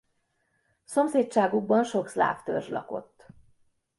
[0.83, 3.25] Szomszédságukban sok szláv törzs lakott.